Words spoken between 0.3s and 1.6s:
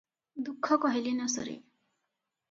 ଦୁଃଖ କହିଲେ ନ ସରେ।